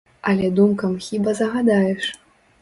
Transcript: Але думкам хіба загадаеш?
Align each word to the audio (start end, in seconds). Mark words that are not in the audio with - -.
Але 0.29 0.47
думкам 0.59 0.95
хіба 1.09 1.35
загадаеш? 1.41 2.09